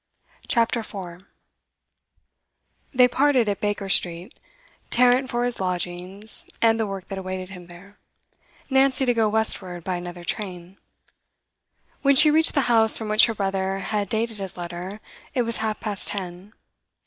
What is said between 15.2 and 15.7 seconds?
it was